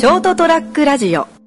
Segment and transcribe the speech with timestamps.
[0.00, 1.39] ショートトラックラジオ。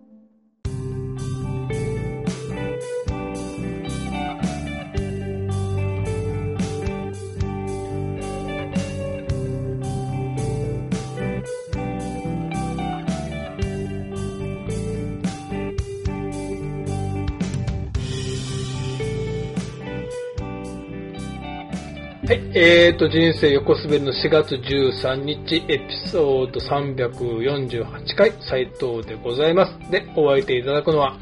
[22.53, 29.91] はい、えーと、人生横滑りの4月13日、エピソード348回、斉藤でございます。
[29.91, 31.17] で、お相手いただくのは、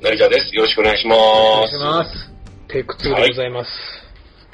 [0.00, 0.56] 成田です。
[0.56, 1.76] よろしくお願いしまお願いす。
[1.76, 2.32] します。
[2.68, 3.70] テイク2でございます。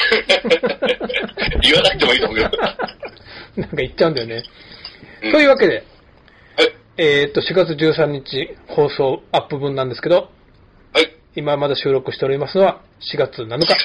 [1.62, 2.50] 言わなくてもいいと思うけど。
[3.62, 4.42] なんか言っちゃうんだよね。
[5.22, 5.84] うんというわけで、はい。
[6.96, 10.30] えーと、4月13日放送アップ分なんですけど、
[10.94, 11.12] はい。
[11.36, 12.80] 今まだ収録しておりますのは
[13.14, 13.76] 4月7日、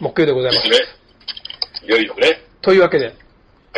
[0.00, 0.97] 木曜でございます。
[1.88, 2.42] いよいよね。
[2.60, 3.12] というわけで、は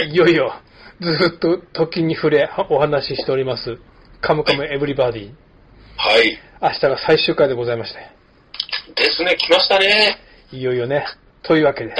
[0.02, 0.52] いいよいよ、
[1.00, 3.78] ずっと時に触れお話ししております、
[4.20, 5.32] カムカムエブリバディ。
[5.96, 6.36] はい。
[6.60, 8.00] 明日が最終回でございまして、
[8.96, 10.18] ですね、来ましたね。
[10.50, 11.06] いよいよね。
[11.42, 11.94] というわけで。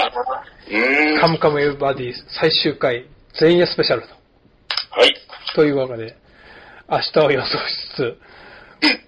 [1.20, 3.06] カムカムエブリバディ最終回、
[3.40, 4.08] 前夜スペシャルと。
[4.08, 5.14] はい。
[5.54, 6.16] というわけで、
[6.90, 7.56] 明日を予想し
[7.94, 8.18] つつ、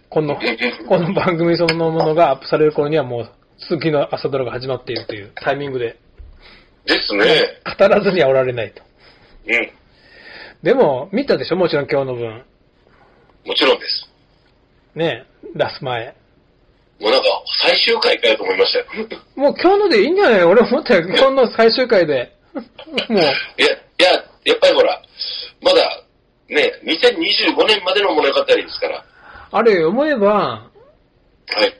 [0.08, 0.38] この、
[0.88, 5.96] この番組そのものがアップされる頃にはもう、次の朝ドラが始まっているというタイミングで、
[6.86, 7.60] ですね。
[7.78, 8.82] 語らずにはおられないと。
[9.46, 9.70] うん。
[10.62, 11.56] でも、見たでしょ？
[11.56, 12.44] もちろん今日の分。
[13.46, 14.08] もちろんです。
[14.94, 15.24] ね
[15.54, 16.14] 出す前。
[17.00, 17.26] もうなんか、
[17.64, 18.86] 最終回かよと思いましたよ。
[19.34, 20.44] もう今日のでいいんじゃない？
[20.44, 21.02] 俺思ったよ。
[21.08, 22.32] 今日の最終回で。
[22.54, 22.60] も
[23.18, 23.32] う、いや、い
[23.98, 24.12] や、
[24.44, 25.02] やっぱりほら、
[25.62, 26.02] まだ、
[26.48, 29.04] ね、2025年までの物語ですから。
[29.50, 30.70] あれ思えば、は
[31.66, 31.74] い。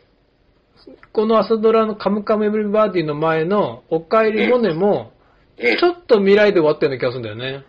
[1.13, 5.13] この朝ドラのカムカムエブリバディの前のおかえりモネも、
[5.59, 5.85] うんち。
[5.85, 7.65] ょっと未来で終わったような気がするんだよね。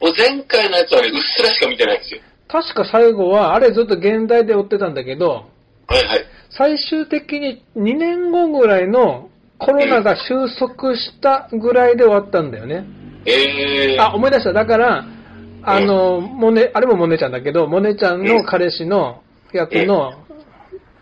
[0.00, 2.20] もう前回のやつはね、うっすらしか見てないんですよ。
[2.48, 5.46] 確か最後は、あれずっと現代で追ってたんだけど、
[5.86, 6.24] はいはい。
[6.50, 12.84] 最終的に2年後ぐらいのコロナが収束したぐらいで終わったんだよね。
[13.26, 14.02] えー。
[14.02, 14.52] あ、思い出した。
[14.52, 15.06] だから、
[15.62, 20.23] あの、モネ、あれもモネちゃんだけど、モネちゃんの彼氏の役の、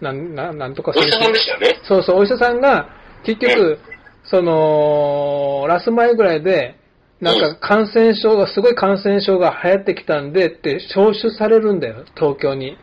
[0.03, 1.81] なん、ななんとかお医者さんでしたよね。
[1.85, 2.89] そうそう、お医者さんが、
[3.25, 3.79] 結局、
[4.25, 6.77] その、ラス前ぐらいで、
[7.21, 12.77] なんか感染症が、すごい感染症が流行ってきたんでって招集されるんだよ、東京に。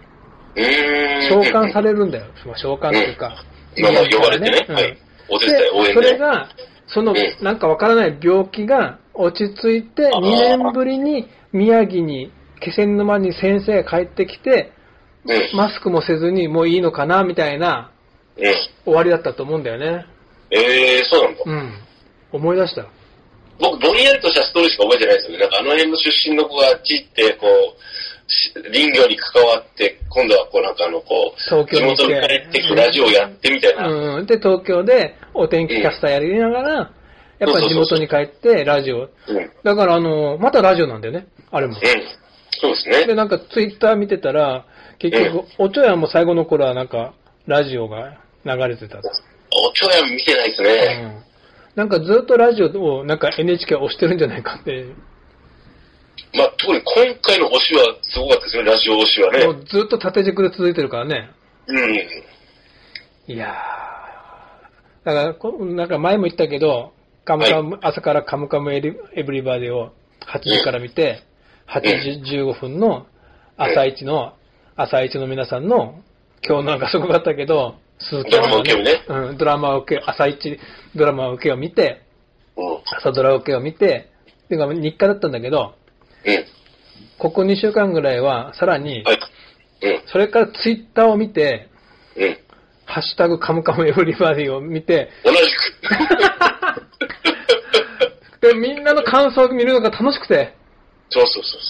[1.30, 2.26] 召喚されるんだよ。
[2.46, 3.44] まあ召喚っていうか。
[3.82, 4.66] まあまあ呼ばれてね。
[4.70, 4.98] うんはい。
[5.30, 6.08] お手伝い、応で、援で。
[6.08, 6.50] それが、
[6.88, 12.32] そのうん、なんかわからない病気が落ち着いて、あー2年ぶりに宮城に、
[12.62, 14.72] 気仙沼に先生が帰ってきて、
[15.30, 15.58] うん。
[15.58, 17.92] マスクもせずにもういいのかな、みたいな
[18.38, 18.54] うん。
[18.86, 20.06] 終わりだったと思うんだよね。
[20.52, 21.44] えー、そうなんだ。
[21.46, 21.74] うん。
[22.32, 22.86] 思い出した。
[23.60, 25.40] 僕、ぼんやりとしたストーリーしか覚えてないですよね。
[25.40, 33.88] なんかあの辺の出身の子があっち行って、こう、し林業に関わって、今度はこうなんかあの、こう、東京に地元に帰ってこうラジオやってみたいな。
[33.90, 34.16] うん。
[34.20, 34.26] うん。
[34.26, 36.92] で、東京でお天気キャスターやりながら、
[37.40, 39.02] やっぱり地元に帰ってラジオ。
[39.02, 39.10] うん。
[39.64, 41.28] だからあの、またラジオなんだよね。
[41.52, 41.74] あれも。
[42.62, 43.06] そうですね。
[43.08, 44.66] で、なんかツイッター見てたら、
[45.00, 47.14] 結局、おちょやんも最後の頃はなんか、
[47.48, 49.10] ラジオが流れてたと。
[49.52, 51.04] おちょやん見てないですうね。
[51.04, 51.24] ん。
[51.76, 54.86] なんかずっとラジオをなんか NHK 押してるんじゃないかって、
[56.36, 59.46] まあ、特に今回の推しはすごかったですね、ラジオ推しはね。
[59.46, 61.32] もうずっと縦軸で続いてるからね。
[61.68, 63.34] うん。
[63.34, 65.06] いやー。
[65.06, 66.94] だからこ、なんか前も言ったけど、
[67.26, 69.92] カムカム、朝からカムカムエリエブリバディを
[70.28, 71.24] 8時から見て、
[71.68, 71.82] 8
[72.24, 73.06] 時15分の
[73.58, 74.34] 朝一の、
[74.82, 76.00] 朝一の皆さんの、
[76.42, 80.58] 今日なんかすごかったけど、鈴木ドラマ受けをねうん、ドラマ受け、朝一
[80.96, 82.02] ドラマ受けを見て、
[82.56, 82.78] うん。
[82.98, 84.10] 朝ドラ受けを見て、
[84.48, 85.76] てか日課だったんだけど、
[86.26, 86.46] うん。
[87.18, 89.20] ここ2週間ぐらいは、さらに、はい。
[89.82, 90.02] うん。
[90.06, 91.68] それからツイッターを見て、
[92.16, 92.38] うん。
[92.86, 95.38] ハッシュタグカムカムエブリバディを見て、同じ
[98.40, 98.48] く。
[98.48, 100.54] で、みんなの感想を見るのが楽しくて、
[101.10, 101.62] そうそうそう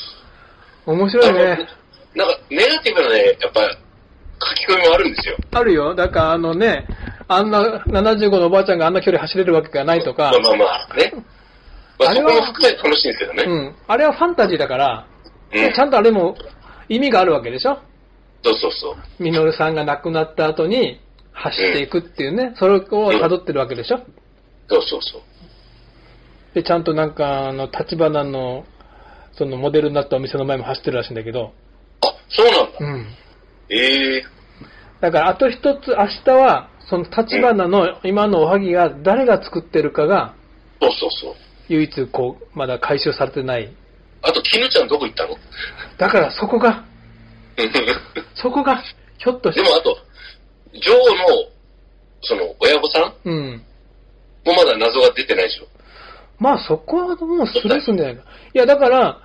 [0.85, 0.95] そう。
[0.95, 1.78] 面白いね。
[2.15, 5.37] なんか、ネガティブなね、やっぱ、書き込みもあるんですよ。
[5.51, 5.95] あるよ。
[5.95, 6.87] だからあのね、
[7.27, 11.13] あんな75のおばあちゃんがあんな距離走れるわけがないとかまあ、まあまあ、ね。
[11.99, 13.43] まあ、そあれはこも含めて楽しいんですけどね。
[13.43, 13.75] うん。
[13.87, 15.07] あれはファンタジーだから、
[15.53, 15.73] うん。
[15.73, 16.35] ちゃんとあれも
[16.87, 17.79] 意味があるわけでしょ
[18.43, 19.23] そうそうそう。
[19.23, 21.01] ミノルさんが亡くなった後に
[21.33, 23.99] 走っていくっていうね、それを辿ってるわけでしょ
[24.69, 25.21] そうそうそう。
[26.53, 28.65] で、ちゃんとなんか、あの、立花の、
[29.33, 31.53] そのモデルになったお店の前も走ってるらしいんだけど、
[32.01, 32.77] あ、そうなんだ。
[32.79, 33.07] うん。
[33.69, 34.23] ええ
[35.01, 40.33] だからあと一つ明日は、その立花の今のおはぎが誰が作ってるかが、
[40.81, 41.35] そうそうそう。
[41.69, 43.71] 唯一こう、まだ回収されてない
[44.21, 45.35] あと、絹ちゃんどこ行ったの？
[45.97, 46.83] だからそこが、
[48.35, 48.81] そこが、
[49.17, 49.97] ひょっとして、でもあと、
[50.73, 51.01] ジョーの、
[52.21, 53.13] その、親御さん？
[53.29, 53.63] うん。
[54.45, 55.67] もまだ謎が出てないでしょ。
[56.39, 58.23] まあそこはもうスルーするんじゃないか。
[58.53, 59.19] いやだから、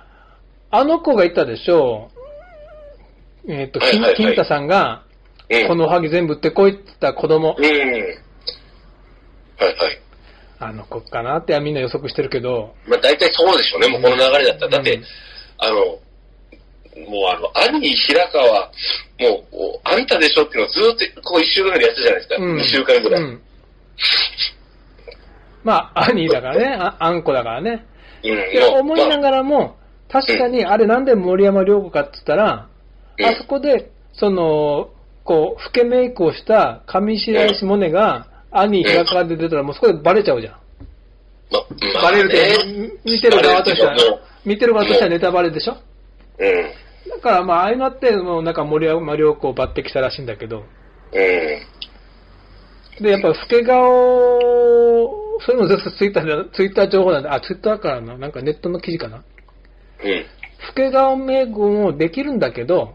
[0.71, 2.14] あの子が言ったでしょう。
[3.47, 5.03] えっ、と、金はいはいはい金太さんが、
[5.49, 5.67] うん。
[5.67, 7.65] このおはぎ全部売ってこいって言った子供、うん。
[7.65, 10.01] はいはい。
[10.57, 14.71] あの子かなってみんな予測してるけど、まあ大体そうでしょうね、もうこの流れだったら。
[14.71, 15.03] だって、うん
[15.57, 15.99] あの、も
[17.27, 18.69] うあの、兄平川、も
[19.53, 22.35] う、あんたでしょっていうのをずーっとこう一週間ぐらいやってたじゃないですか。
[22.37, 23.23] うん二週間ぐらい。
[23.23, 23.41] うん
[25.63, 27.85] まあ、兄だからね、ああんこだからね。
[28.23, 28.35] うん。
[28.35, 29.77] でもう思いながらも、
[30.11, 32.74] 確かに、あれなんで森山良子かって言ったら、うん
[33.23, 34.89] あそこで、その、
[35.23, 40.53] こう、老けメイクをした上白石萌音が、兄平川で出たらもうそこでバレちゃうじゃん。
[41.51, 43.95] ままあバレるってね、見てる側としては
[44.45, 45.75] 見てる側としてはネタバレでしょ？
[46.39, 46.71] うん。
[47.09, 50.63] だからまあ、ああいうのって、もうなんか森山良子を抜擢したらしいんだけど、うん。
[53.03, 54.39] で、やっぱ老け顔、
[55.41, 59.17] それもずっとツイッターで、ツイッター情報なんで、あ、ツイッターからな、なんかネットの記事かな？
[59.17, 59.23] うん。
[59.23, 62.89] 老け顔メイクもできるんだけど、うん。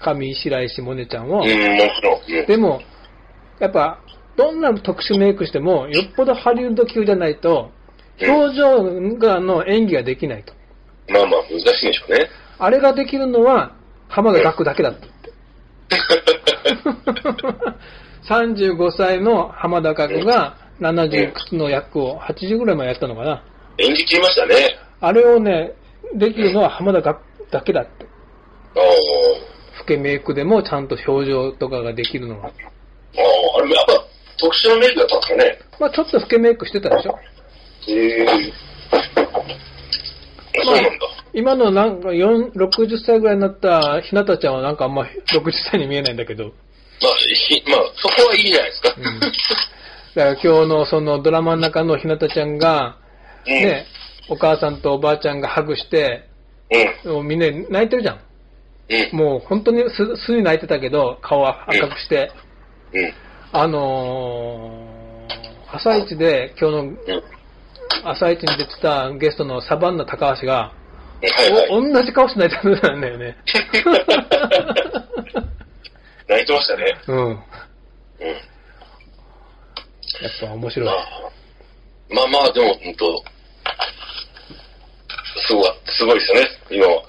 [0.00, 1.48] 上白石萌音ちゃんを、うん、もち
[2.02, 2.40] ろん。
[2.40, 2.80] うんでも、
[3.60, 4.00] やっぱ、
[4.36, 7.70] どんな特殊メイクしても、よっぽどハリウッド級じゃないと、
[8.20, 10.52] 表情がの演技ができないと。
[11.08, 12.28] まあまあ、難しいんでしょうね。
[12.58, 13.76] あれができるのは、
[14.08, 15.08] 浜田岳だけだって。
[18.28, 23.44] 35歳の浜田岳が70いくつの役を80ぐらいまでやったのかな。
[23.78, 24.78] 演じ切りましたね。
[25.00, 25.72] あれをね、
[26.14, 27.20] できるのは浜田岳
[27.50, 28.06] だけだって。
[28.76, 29.78] ああ。
[29.78, 32.46] 老けメイクでもちゃんと表情とかができるのは。
[32.46, 32.52] ああ、
[33.58, 33.92] あれもやっぱ
[34.38, 35.58] 特殊なメイクだったんですかね。
[35.80, 37.18] まあちょっと老けメイクしてたでしょ。
[37.88, 38.26] へえ。
[40.64, 40.90] そうなんだ。
[41.32, 45.08] 今のなんか4 60歳ぐらいになったひなたちゃんはなんかあんま60
[45.70, 46.44] 歳に見えないんだけど。
[46.44, 46.52] まあ、
[47.48, 48.94] ひまあ、そこはいいじゃないですか。
[48.96, 49.20] うん
[50.14, 52.98] だから今日のそのドラマの中のひなたちゃんが、
[53.46, 53.52] うん。
[53.52, 53.84] ね、
[54.28, 56.28] お母さんとおばあちゃんがハグして、
[57.04, 57.12] うん。
[57.14, 58.20] もうみんな泣いてるじゃん。
[58.88, 59.18] うん。
[59.18, 62.32] もう本当にす、すに泣いてたけど、顔は赤くして。
[62.92, 63.12] うん。
[63.52, 66.98] あのー、朝一で、今日のうん。
[68.04, 70.72] 朝一に出てたゲストのサバンナ高橋が、
[71.22, 71.68] はいはい。
[71.70, 73.36] お同じ顔して泣いてるんだよね。
[76.28, 76.94] 泣いてましたね。
[77.06, 77.16] うん。
[77.18, 77.36] うん。
[77.36, 77.40] やっ
[80.40, 80.92] ぱ面白いま。
[80.92, 80.96] あ、
[82.10, 83.24] まあまあ、でも、本当
[85.46, 87.02] すごい、すごいですよね、今は。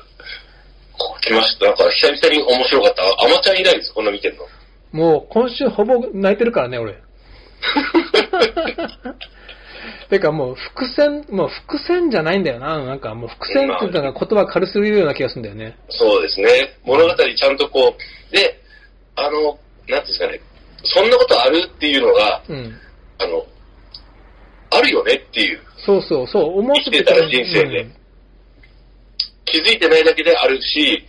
[0.97, 1.65] ここ来ました。
[1.65, 3.03] なんか、久々に面白かった。
[3.25, 4.43] アマちゃん以来です、こんな見てんの。
[4.91, 6.95] もう今週ほぼ泣いてるからね、俺。
[10.09, 12.83] てかもう伏線、もう伏線じゃないんだよな。
[12.83, 15.77] なんかもう伏線って言ったら言葉軽すぎるような気がするんだよね。
[15.89, 16.77] そうですね。
[16.83, 18.59] 物語ちゃんとこう、で、
[19.15, 20.39] あの、なんていうんですかね、
[20.83, 22.79] そんなことあるっていうのが、うん。
[23.17, 23.45] あの、
[24.71, 27.87] あるよねっていう、そうそう、そう、思ってたら人生で
[29.55, 31.01] 気づいてないだけであるし、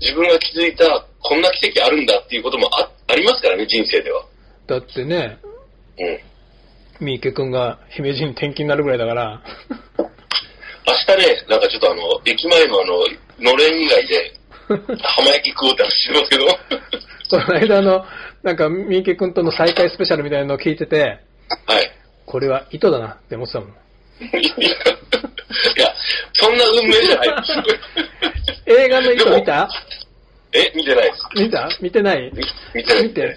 [0.00, 0.84] 自分が気づいた
[1.22, 4.24] こんな奇跡あるんだっていうこともあありますからね、人生では。
[4.66, 5.38] だってね、
[5.98, 7.04] うん。
[7.04, 9.42] 三池くんが姫路に転勤になるぐらいだから、
[9.98, 14.32] 明日ね、なんかちょっとあの、駅前のあの、のれん以外で、
[15.02, 16.46] 浜焼き食おうって話してますけど、
[17.44, 18.06] この間の、
[18.42, 21.18] なんか三池くんとの再会スペシャルみたいなのを聞いてて、
[21.66, 21.90] はい。
[22.24, 23.74] これは糸だなって思ってたもん。
[25.76, 25.94] いや、
[26.32, 27.52] そんな運命じゃないです。
[28.66, 29.68] 映画の糸見た？
[30.52, 31.24] え、見てないです。
[31.36, 31.68] 見た？
[31.80, 32.30] 見てない？
[32.32, 32.42] み
[32.74, 33.02] 見てない。
[33.04, 33.36] 見て？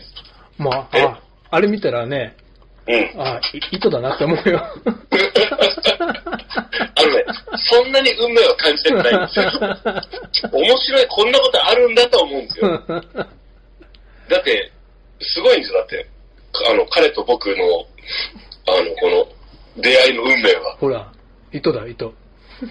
[0.58, 1.01] まあ、え？
[1.01, 1.20] あ、
[1.51, 2.36] あれ見たらね、
[2.88, 3.22] うん。
[3.22, 4.60] あ、い糸だなって思うよ。
[6.96, 7.25] あのね、
[7.70, 9.51] そんなに運命は感じてないんですよ。
[10.51, 12.84] 面白い、こんなことあるんだと思うんですよ。
[14.29, 14.72] だって、
[15.22, 16.08] すごいんですよ、だって。
[16.70, 17.88] あの、彼と僕の、
[18.67, 19.27] あの、この、
[19.82, 20.75] 出会いの運命は。
[20.77, 21.12] ほら、
[21.54, 22.14] 糸だ、糸。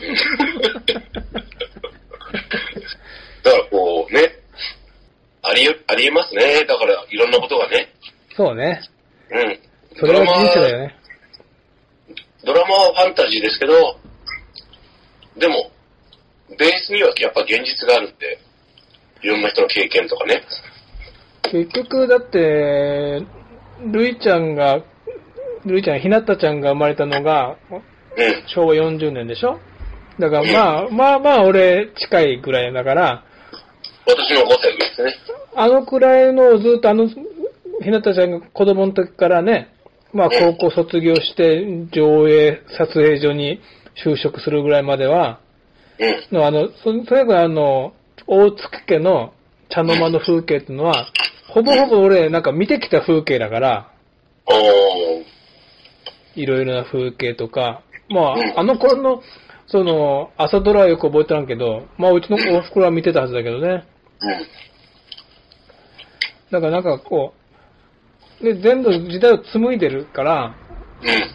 [3.43, 4.33] だからこうね、
[5.43, 6.65] ありえ、ありえますね。
[6.67, 7.89] だから、いろんなことがね。
[8.37, 8.81] そうね。
[9.31, 9.59] うん。
[9.97, 10.97] それが人生だよね。
[12.45, 13.97] ドラマはファンタジーですけど、
[15.37, 15.71] でも、
[16.59, 18.39] ベースにはやっぱ現実があるんで、
[19.23, 20.43] いろんな人の経験とかね。
[21.43, 23.23] 結局、だって、
[23.85, 24.81] るいちゃんが、
[25.65, 27.83] るいちゃん、ひなたちゃんが生まれたのが、うん。
[28.55, 29.59] 昭和40年でしょ？
[30.19, 33.25] だからまあ、まあまあ俺近いぐらいだから、
[34.07, 35.15] 私の5歳上ですね。
[35.57, 39.75] あのくらいのをずっとあの、ひなたちゃんが子供の時からね、
[40.13, 43.61] まあ高校卒業して上映撮影所に
[44.05, 45.41] 就職するぐらいまでは。
[46.31, 47.93] のあの、そとにかくあの、
[48.27, 49.33] 大月家の
[49.69, 51.07] 茶の間の風景っていうのは、
[51.49, 53.89] ほぼほぼ俺なんか見てきた風景だから。
[56.35, 59.23] いろいろな風景とか、まうんあ、あの頃の、
[59.67, 63.69] その、朝ドラはよく覚えてらんけど、まあ、うちのお袋は見てたはずだけどね。
[63.69, 63.85] うん。
[66.51, 67.33] だからなんかこ
[68.41, 70.55] う、で、全部時代を紡いでるから、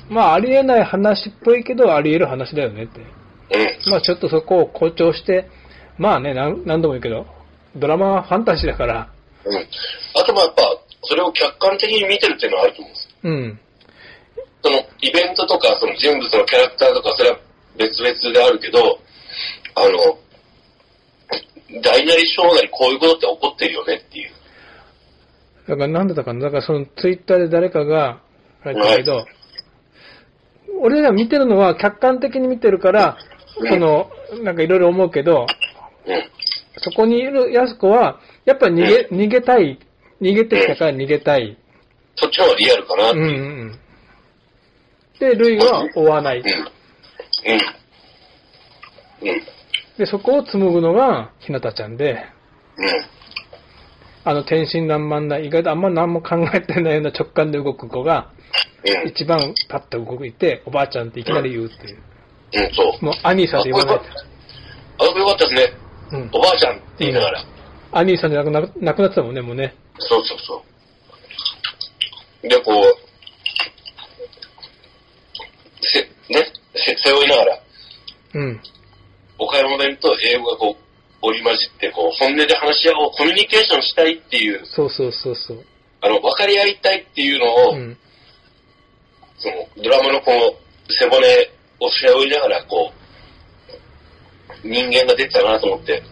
[0.09, 0.15] うん。
[0.15, 2.99] まあ、ありえない話っぽいけど、あり得る話だよねって。
[2.99, 3.91] うん。
[3.91, 5.49] まあ、ちょっとそこを誇張して、
[5.97, 7.25] まあね、なん何度も言うけど、
[7.75, 9.09] ドラマはファンタジーだから、
[9.45, 9.67] うん。
[10.19, 10.61] あとまあやっぱ、
[11.03, 13.09] それを客観的に見てるっていうのはあると思うんです。
[13.23, 13.59] うん。
[14.67, 17.39] そのイベントとか、その人物のキャラクターとか、それは
[17.77, 18.99] 別々であるけど、
[19.75, 20.19] あの、
[21.81, 24.31] 大なり小なりこういうことって起こってるよねっていう。
[25.69, 28.19] だからなんだったかな、だからそのツイッターで誰かが
[28.63, 29.25] 書いてたけど、
[30.81, 33.17] 俺ら見てるのは客観的に見てるから、
[33.59, 34.11] うんその、
[34.43, 35.47] なんかいろいろ思うけど、
[36.05, 36.23] うん。
[36.79, 39.79] そこにいるやす子は、やっぱ逃げ、逃げたい、
[40.21, 41.57] 逃げてきたから逃げたい。
[42.15, 43.25] そっちの方がリアルかなっていう。
[43.25, 43.79] うんうんうん。
[45.19, 46.39] で、ルイは追わない。
[46.39, 46.45] うん。
[46.45, 46.57] うん。
[49.29, 49.41] うん。
[49.97, 52.25] で、そこを紡ぐのがひなたちゃんで、
[52.77, 53.17] うん。
[54.23, 58.31] あの天真爛漫な、意外とあんま何も考えてないような直感で動く子が、
[58.85, 59.09] うん。
[59.09, 62.01] 一番パッと動いて、おばあちゃんっていきなり言うっていう。
[62.53, 63.05] うん、そう。
[63.05, 63.99] もう、アニーさんって言わない。
[64.99, 65.73] あ、よかったですね。
[66.11, 66.29] うん。
[66.33, 67.43] おばあちゃんって言いながら。
[67.91, 69.73] アニーさんじゃなくななくなってたもんね、もうね。
[69.99, 70.63] そうそうそ
[72.43, 72.49] う。
[72.49, 72.83] で、こう、
[75.81, 76.07] せ、ね、
[76.75, 77.59] せ背負いながら、
[78.35, 78.61] うん。
[79.39, 80.87] 岡山弁と英語がこう、
[81.21, 85.65] 織り交じって、こう、本音で話し合おう、コミュニケーションしたいっていう、そうそうそうそう。
[86.01, 87.97] あの、分かり合いたいっていうのを、うん。
[89.37, 90.53] その、ドラマのこの、
[90.89, 91.17] 背骨
[91.79, 92.91] を背負いながら、こ
[94.63, 96.03] う、人間が出てたなと思って、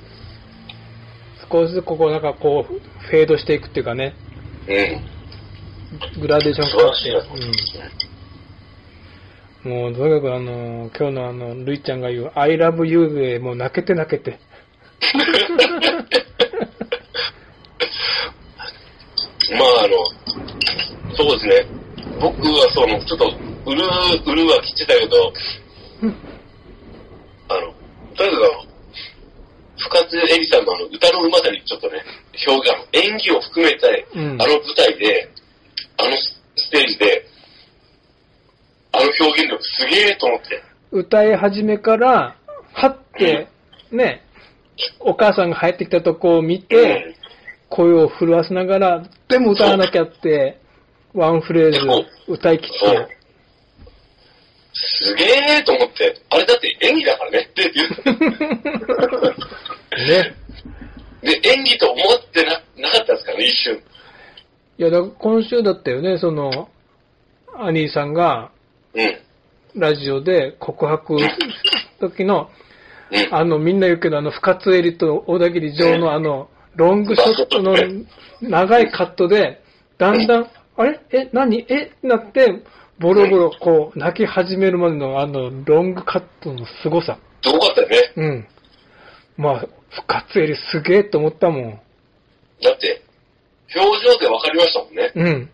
[1.52, 2.74] 少しずつここなんかこう、
[3.08, 4.16] フェードしていくっていうかね、
[4.68, 6.22] うん。
[6.22, 7.20] グラデーション素晴らしいな。
[7.20, 8.05] うん。
[9.66, 14.38] もう、とにかくあの、今日のあの、ルイちゃんが言う、I love you でもう泣けて泣けて。
[19.52, 20.06] まあ、あの、
[21.16, 21.66] そうですね。
[22.20, 23.26] 僕はその、ちょっと、
[23.66, 25.34] うるう、うるは来てたけど、
[27.50, 27.74] あの、
[28.16, 28.66] とにかくあの、
[29.78, 32.04] 深津絵里さんのあの歌のうまさにちょっとね、
[32.48, 35.30] 表現、演技を含めて、うんあの舞台で、
[35.98, 37.35] あのスステージで、あ
[39.06, 40.64] の表現力すげえと思って。
[40.92, 42.36] 歌い始めから、
[42.74, 43.48] はって、
[43.92, 44.24] ね、
[45.00, 47.16] お母さんが入ってきたとこを見て、
[47.70, 50.60] 声を震わせながら、でも歌わなきゃって、
[51.14, 51.80] ワンフレーズ
[52.28, 53.16] 歌い切って、。
[54.74, 55.24] すげ
[55.60, 57.90] えと思って、あれだって演技だからねって言う。
[60.08, 60.36] ね。
[61.22, 63.82] で、演技と思ってななかったですからね、一瞬。
[64.78, 66.70] いや、だから今週だったよね、その、
[67.58, 68.55] アニーさんが、うん。
[69.76, 71.18] ラジオで告白
[72.00, 72.50] 時の、
[73.12, 73.36] うん。
[73.36, 77.76] あの、みんな言うけど、あの、深津絵里と小田切城のあの、ロングショットの
[78.42, 79.62] 長いカットで、
[79.98, 80.48] だんだん、
[80.78, 81.00] あれ？
[81.12, 81.66] え、何？
[81.70, 81.92] え？
[82.04, 82.62] なって、
[83.00, 87.18] ボロボロこう、泣き始めるまでのあの、ロングカットの凄さ。
[87.44, 88.14] すごかったよね。
[88.16, 88.48] うん。
[89.38, 91.80] まあ、深津絵里すげえと思ったもん。
[92.62, 93.04] だって、
[93.76, 95.12] 表情で分かりましたもんね。
[95.16, 95.50] うん。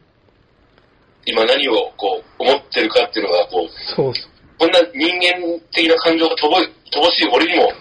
[1.26, 6.50] 今何をこう思ってるかっていうのが、こう、そうそこんな人間的な感情が乏
[6.92, 7.72] 乏しい俺にも、う。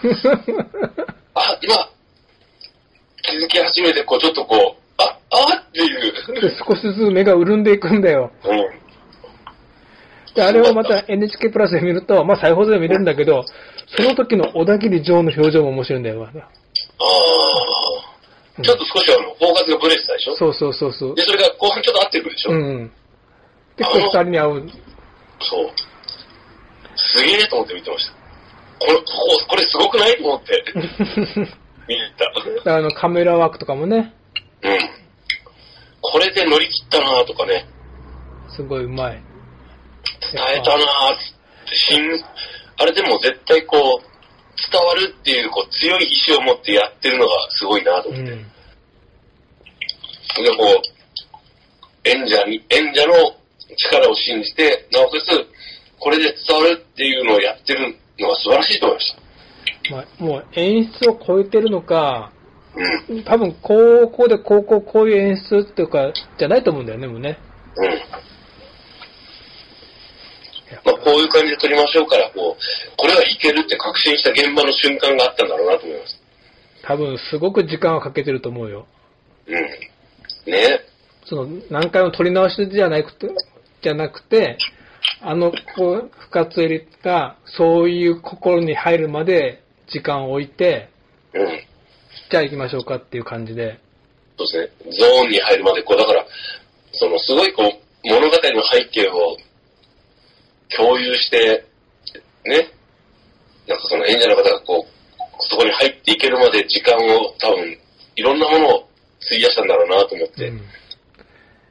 [1.34, 1.88] あ、今、
[3.22, 6.40] 気づき始めて、こう、ちょっとこう、あ、あっていう。
[6.40, 8.30] で少しずつ目が潤んでいくんだよ。
[8.44, 8.58] うん。
[10.34, 13.44] で、あれをまた NHK プラスで見ると、まあ再放送で見れるんだけど、
[13.96, 16.24] その時の小田切城の表情も面白いんだよ。
[16.24, 16.32] ああ。
[18.62, 20.36] ちょっと少しあの、フォーカスがブレてたでしょ？
[20.36, 21.22] そうそうそうそうで、。
[21.22, 22.92] それが後半ちょっと合ってくるでしょ、うん
[23.80, 23.84] うん。
[23.84, 24.70] で、こう二人に会う。
[25.40, 25.70] そう。
[26.96, 28.12] すげえと思って見てました。
[28.78, 32.76] これ、こここれすごくないと思って 見に行った。
[32.76, 34.14] あのカメラワークとかもね、
[34.62, 34.90] うん。
[36.00, 37.66] これで乗り切ったなとかね、
[38.48, 39.22] すごいうまい。
[40.32, 40.84] 伝えたな
[41.14, 42.24] って、しん、
[42.78, 44.10] あれでも絶対こう、
[44.70, 48.30] 伝わるっていうこう強い意志を持ってやってるのがすごいなと思って。
[48.32, 48.42] うん。
[50.44, 50.82] で、こ
[52.04, 53.39] う、演者に、演者の
[53.76, 55.46] 力を信じて、なおかつ、
[55.98, 59.20] これで伝わるっていうのをやってるのが素晴らしいと思いました。
[59.90, 62.32] まあ、もう演出を超えてるのか、
[63.08, 63.24] うん。
[63.24, 67.38] 多分高校で高校こういう演出っていうか、じゃないと思うんだよね、もうね。
[67.76, 67.88] うん。
[70.84, 76.20] まあ、こういう感じで撮りましょうから、こう、これはいけるって確信した現場の瞬間があったんだろうなと思います。
[76.82, 78.86] 多分、すごく時間をかけてると思うよ。
[79.46, 79.54] うん。
[80.52, 80.80] ね
[81.26, 83.28] その、何回も撮り直しじゃなくて、
[83.82, 84.58] じゃなくて、
[85.22, 90.90] あの、こう、深津絵里が、そういう心に入るまで時間を置いて、
[91.34, 91.46] うん。
[92.30, 93.80] じゃあ行きましょうかっていう感じで。
[94.38, 94.92] そうですね。
[94.98, 96.26] ゾーンに入るまで、こう、だから、
[96.92, 99.36] その、すごいこう、物語の背景を
[100.76, 101.64] 共有して、
[102.44, 102.70] ね。
[103.66, 105.00] なんかその演者の方がこう、
[105.48, 107.78] そこに入っていけるまで時間を多分、
[108.16, 108.88] いろんなものを
[109.26, 110.48] 費やしたんだろうなと思って。
[110.48, 110.60] うん。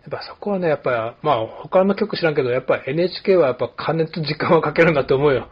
[0.09, 5.47] やっぱそこはね、やっぱ、まあ他の曲知らんけど、やっぱ NHK はやっぱ金と時間をかけるんだって思うよ。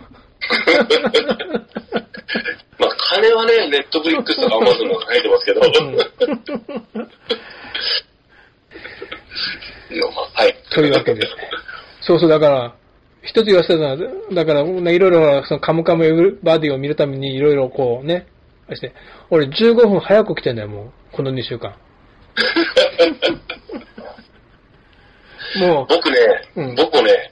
[2.80, 5.62] まあ、金はね、ネットフリックスとかアマゾンとか書いてますけど。
[5.62, 5.68] は
[10.48, 10.56] い。
[10.72, 11.28] というわけで。
[12.02, 12.74] そうそう、だから、
[13.22, 13.98] 一つ言わせたのは、
[14.34, 18.28] だから、ねいろいろ、そのカムカムエブバディを見るためにいろいろこうね、
[18.74, 18.94] して、
[19.30, 20.92] 俺15分早く来てんだよ、もう。
[21.12, 21.76] この2週間。
[25.56, 26.18] もう、僕ね、
[26.56, 27.32] うん僕もね、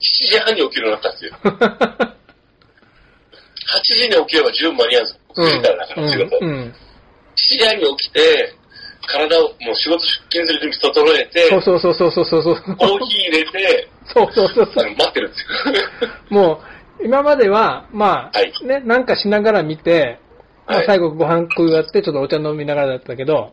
[0.00, 1.32] 7時半に起きるようになったんですよ。
[3.72, 5.18] 8時に起きれば十分間に合うんですよ。
[5.34, 6.38] うん9時からだから仕事。
[6.40, 6.74] うんうん
[7.34, 8.54] 7時半に起きて、
[9.06, 12.76] 体をもう仕事出勤する準備整えて、そうそうそうそうそうそうそう。
[12.76, 14.84] コーヒー入れて、そうそうそうそう。
[14.96, 16.08] 待ってるんですよ。
[16.30, 16.60] も
[17.00, 20.18] う、今までは、まあ、はいね、なんかしながら見て、
[20.66, 23.52] まあはい最後ご飯食い終わって、ちょっとお茶飲みながらだったけど、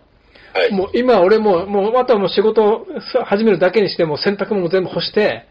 [0.53, 0.73] はい。
[0.73, 2.85] もう今俺も、もうあとはもう仕事を
[3.25, 5.45] 始めるだけにして、もう洗濯物も全部干して、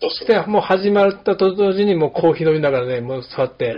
[0.00, 0.28] そうそう。
[0.28, 3.74] で、もう始まったと同時にもうコーヒー飲みながらね、もう座って、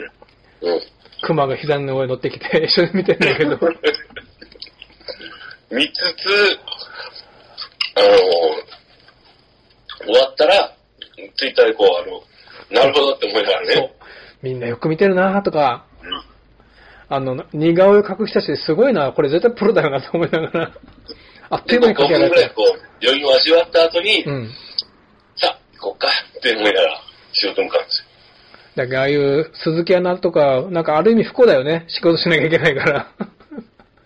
[0.61, 0.81] うん。
[1.23, 3.59] 熊が膝の上に乗ってきて 一緒に見てんだけど、
[5.71, 6.59] 見つつ、
[7.97, 8.07] あの
[10.07, 10.73] 終わったら、
[11.37, 12.07] ツイッターでこう、あ
[12.77, 13.93] の、なるほどって思いながらね。。
[14.43, 15.90] みんなよく見てるなとか、うん
[17.13, 20.71] あの、似顔絵を描く人たちすごいな、これ絶対プロだよなと思いながら、
[21.51, 22.29] あっという間で、5に描き上がって。
[22.29, 24.51] 分ぐらいこう、余韻を味わった後に、うん。
[25.37, 26.09] さあ、行こっか
[26.39, 27.01] って思いながら
[27.33, 28.07] 仕事向かうんですよ。
[28.77, 31.85] だからああいう鈴木アナとか、なんかある意味不幸だよね。
[31.89, 33.09] 仕事しなきゃいけないから。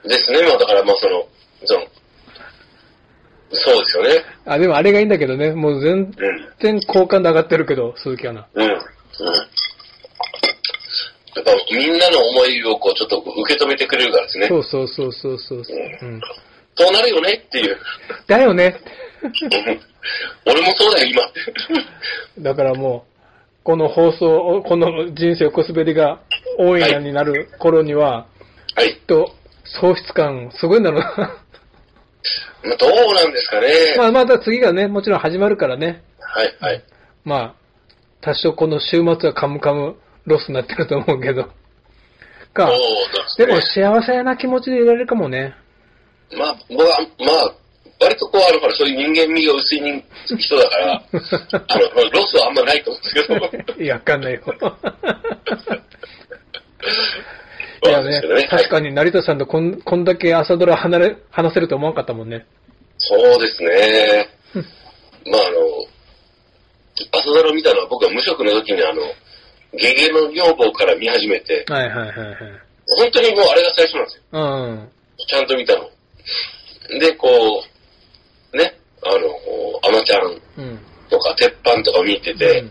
[0.07, 1.26] ですね、まあだからまあその、
[1.66, 1.81] その、
[3.52, 4.11] そうですよね。
[4.46, 5.52] あ、でもあれがいいんだけどね。
[5.52, 6.14] もう全うん。
[6.61, 8.46] 然好感度上がってるけど、鈴木アナ。
[8.55, 8.64] うん。
[8.64, 8.79] うん。
[11.37, 14.49] やっぱみんなの思いをこうちょっと受け止めてくれるからですね。
[14.49, 15.61] そうそうそうそうそう。
[16.03, 16.20] うん。
[16.77, 17.77] そうなるよねっていう。
[18.27, 18.81] だよね。
[19.23, 19.31] う ん
[20.47, 21.23] 俺もそうだよ、今。
[22.42, 26.20] だからもう、この放送、この人生横滑りが
[26.59, 28.27] オンエアになる頃には、
[28.77, 29.01] はいきっ。
[29.07, 29.33] と
[29.81, 31.07] 喪失感すごいんだろうな。
[32.64, 33.68] まあ、どうなんですかね。
[33.97, 36.03] まあまた次がね、もちろん始まるからね。
[36.20, 36.83] はい、はい。
[37.25, 37.55] まあ、
[38.20, 41.48] 多少この週末はカムカムロスになってると思うけど。
[42.54, 42.70] か、
[43.37, 43.84] でもですね。
[43.84, 45.54] 幸せな気持ちでいられるかもね。
[46.38, 47.54] まあ、僕は、まあ、
[48.00, 50.02] 割とこう、あの、ほら、そういう人間味が薄い人
[50.38, 53.82] 人だから、 あの、ロスはあんまないと思うんですけど。
[53.84, 54.40] いや、わかんないよ。
[57.87, 58.88] いやね、確かに。
[58.88, 62.46] に成田さんとこんこんだけ朝ドラ離れ、話せると思わなかったもんね。
[62.96, 64.30] そうですね。
[65.26, 65.58] まあ、あの、
[67.12, 69.02] 朝ドラ見たのは僕は無職の時にあの、
[69.78, 72.37] ゲゲの女房から見始めて、はいはいはいはい。
[72.87, 74.22] 本当にもうあれが最初なんですよ。
[74.32, 74.90] うん。
[75.28, 75.90] ちゃんと見たの。
[77.00, 77.28] で、こ
[78.52, 80.78] う、ね、あの、アマちゃんうん。
[81.08, 82.70] とか、鉄板とか見てて、うん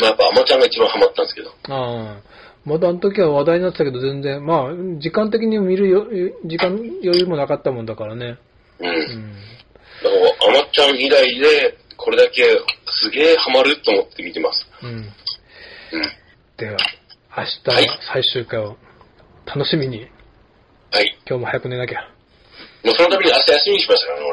[0.00, 1.50] まあやっぱアマちゃんが一番ハマったんですけど。
[1.68, 2.34] ああ。
[2.64, 6.06] まだあの時は話題になってたけど全然、まあ、時間的に見るよ、
[6.44, 8.38] 時間余裕もなかったもんだからね。
[8.80, 8.88] うん。
[8.88, 9.32] うん。
[10.02, 12.42] だから、アマちゃん以来で、これだけ
[13.04, 14.66] すげえハマると思って見てます。
[14.82, 14.88] うん。
[14.88, 15.12] うん。
[16.56, 16.78] では、
[17.36, 18.76] 明はい日最終回を
[19.44, 20.08] 楽しみに、
[20.90, 21.18] はい。
[21.28, 22.00] 今日も早く寝なきゃ。
[22.82, 24.26] もうそのために明日休みにしましたからね、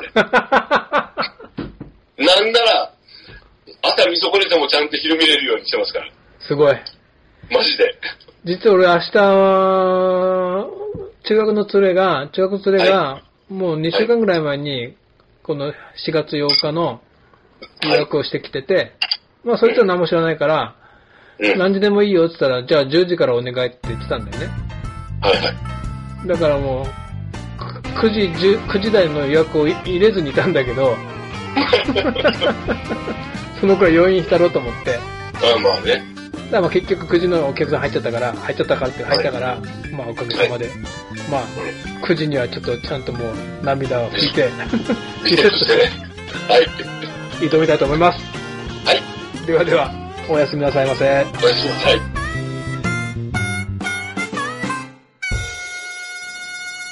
[2.15, 2.23] 俺。
[2.25, 2.93] なんなら、
[3.81, 6.09] 朝見損ねてもちゃんと昼見れるようにしてますから。
[6.39, 6.75] すごい。
[7.51, 7.93] マジで。
[8.45, 10.67] 実は俺明日は、
[11.27, 14.95] 中学の連れが、中学の連れが、もう2週間ぐらい前に、
[15.43, 15.73] この4
[16.13, 17.01] 月8日の
[17.83, 18.93] 予約をしてきてて、
[19.43, 20.59] まあそいつは何も知らないから、うん。
[20.59, 20.81] はい
[21.57, 24.45] 何時でもいいよって言ったら、じゃあ10時からお願いって言ってたんだよね。
[25.21, 25.31] は
[26.23, 26.27] い。
[26.27, 26.85] だからもう、
[27.57, 27.65] く
[28.07, 30.95] 9時、10 9時台の予約を入れずにいたんだけど、
[33.59, 34.99] そのくらい余韻浸ろうと思って、
[35.41, 35.93] まあまあね。
[35.95, 36.05] だか
[36.51, 39.57] らまあ結局9時のお客さん入っちゃったから、入っちゃったからって入ったから、
[39.91, 40.69] まあおかげさまで、
[41.29, 41.43] まあ
[42.05, 44.49] 9時にはちょっとちゃんともう涙を拭いて、
[45.25, 45.89] リセットして
[46.47, 46.67] はい。
[47.49, 48.19] 挑みたいと思います。
[48.85, 49.01] はい。
[49.45, 49.91] ではでは、
[50.29, 51.03] おやすみなさいませ。
[51.05, 51.99] おやすみなさい。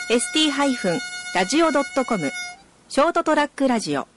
[0.09, 2.31] ST-radio.com
[2.87, 4.07] ショートトラックラジオ